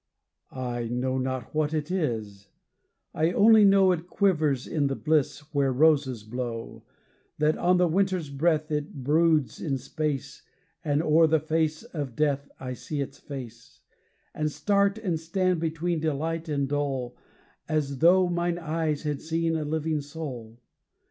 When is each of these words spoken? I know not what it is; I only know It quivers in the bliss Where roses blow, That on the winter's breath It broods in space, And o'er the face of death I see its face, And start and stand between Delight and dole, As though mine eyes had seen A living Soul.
I 0.55 0.87
know 0.87 1.19
not 1.19 1.53
what 1.53 1.75
it 1.75 1.91
is; 1.91 2.47
I 3.13 3.29
only 3.33 3.63
know 3.63 3.91
It 3.91 4.07
quivers 4.07 4.65
in 4.65 4.87
the 4.87 4.95
bliss 4.95 5.41
Where 5.53 5.71
roses 5.71 6.23
blow, 6.23 6.81
That 7.37 7.55
on 7.55 7.77
the 7.77 7.87
winter's 7.87 8.31
breath 8.31 8.71
It 8.71 9.03
broods 9.03 9.61
in 9.61 9.77
space, 9.77 10.41
And 10.83 11.03
o'er 11.03 11.27
the 11.27 11.39
face 11.39 11.83
of 11.83 12.15
death 12.15 12.49
I 12.59 12.73
see 12.73 12.99
its 12.99 13.19
face, 13.19 13.81
And 14.33 14.51
start 14.51 14.97
and 14.97 15.19
stand 15.19 15.59
between 15.59 15.99
Delight 15.99 16.49
and 16.49 16.67
dole, 16.67 17.15
As 17.69 17.99
though 17.99 18.27
mine 18.27 18.57
eyes 18.57 19.03
had 19.03 19.21
seen 19.21 19.55
A 19.55 19.63
living 19.63 20.01
Soul. 20.01 20.59